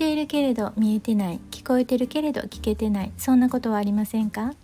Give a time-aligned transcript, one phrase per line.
[0.00, 1.40] ているけれど見えてない。
[1.50, 3.12] 聞こえてるけれど聞けてない。
[3.18, 4.54] そんなことはありませんか？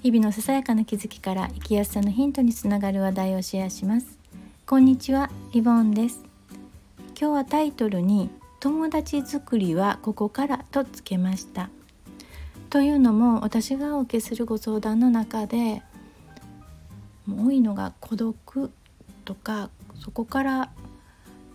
[0.00, 4.16] 日々のささやかな気づきから生きやすさのヒントにつながる話題をシェアします。
[4.64, 6.24] こんにちはリボンです。
[7.20, 8.30] 今日はタイトルに
[8.60, 11.68] 友達作りはここからとつけました。
[12.70, 15.82] というのも私がお受けするご相談の中で
[17.28, 18.70] 多いのが孤独
[19.24, 20.70] とかそこから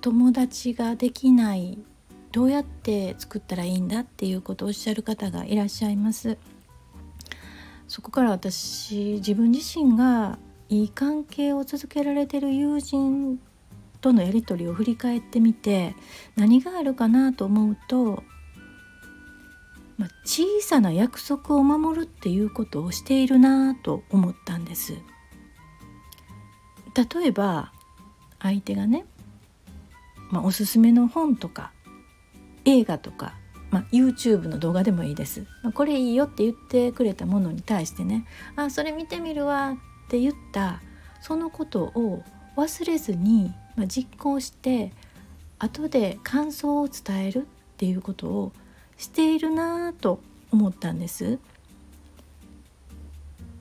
[0.00, 1.78] 友達ができない
[2.36, 6.36] どうやって作ったらいいんだっていうことをおっしゃる方がいらっしゃいます
[7.88, 13.40] そこから私自分自身がいい関係を続けられてる友人
[14.02, 15.96] とのやり取りを振り返ってみて
[16.36, 18.22] 何があるかなと思うと、
[19.96, 24.92] まあ、小さな約束を守るっていうことをしているなと思ったんです。
[26.94, 27.72] 例えば
[28.40, 29.06] 相手がね、
[30.30, 31.72] まあ、おすすめの本とか
[32.66, 33.34] 映画とか、
[33.70, 39.70] まあ、YouTube の動画でもいいです、まあ、これいいよって言ってくれたものに対してね「あそれ見てみるわ」
[40.06, 40.82] って言った
[41.20, 42.22] そのことを
[42.56, 44.92] 忘れずにまあ、実行して
[45.58, 47.44] 後で感想を伝えるっ
[47.76, 48.52] ていうことを
[48.96, 51.38] しているなと思ったんです。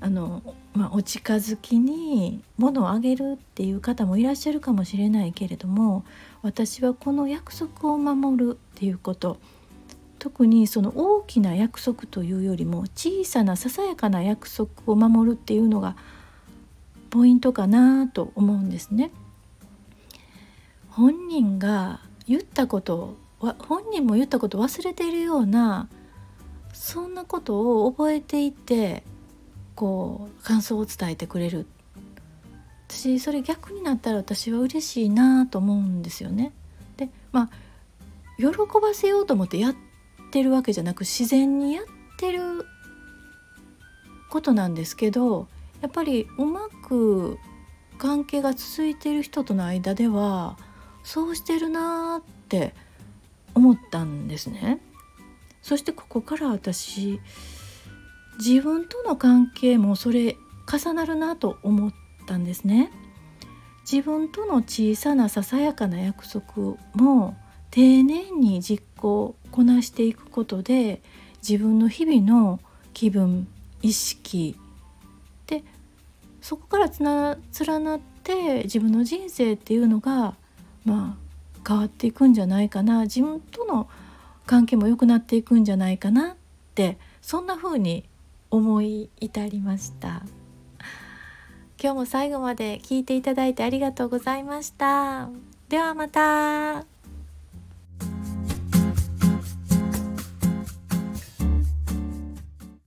[0.01, 6.03] あのまあ、お近づきに物をあげるっていう方もいらっしゃるかもしれないけれども
[6.43, 9.37] 私はこの約束を守るっていうこと
[10.19, 15.95] 特にその大きな約束というよりも小さなささやかな約束を守るっていうのが
[17.09, 19.11] ポイントかなと思うんですね。
[20.89, 25.87] 本人が言ったこと本人も言ったこと忘れているような
[26.73, 29.03] そんなことを覚えていて
[29.75, 31.67] こう感想を伝えてくれる
[32.87, 36.53] 私それ逆になったら私は嬉しいなと思うんですよね。
[36.97, 37.64] でまあ
[38.37, 38.45] 喜
[38.81, 39.75] ばせようと思ってやっ
[40.31, 41.85] てるわけじゃなく自然にやっ
[42.17, 42.65] てる
[44.29, 45.47] ことなんですけど
[45.81, 47.37] やっぱりうまく
[47.97, 50.57] 関係が続いている人との間では
[51.03, 52.73] そうしてるなって
[53.53, 54.81] 思ったんですね。
[55.61, 57.19] そしてここから私
[58.37, 60.35] 自分との関係もそれ
[60.71, 61.93] 重なるなと思っ
[62.27, 62.91] たんですね。
[63.89, 67.37] 自分との小さなささやかな約束も
[67.75, 71.01] 丁寧に実行こなしていくことで
[71.45, 72.61] 自分の日々の
[72.93, 73.49] 気分
[73.81, 74.57] 意識
[75.45, 75.61] で
[76.39, 77.37] そこからつな
[77.67, 80.35] 連なって自分の人生っていうのが
[80.85, 83.01] まあ変わっていくんじゃないかな。
[83.01, 83.89] 自分との
[84.45, 86.35] 関係も良くなっていくんじゃないかなっ
[86.75, 88.05] てそんな風に
[88.51, 90.21] 思い至りました。
[91.77, 95.27] 今日も最後まで聞いていただいてありがとうございました。
[95.67, 96.94] ではまた。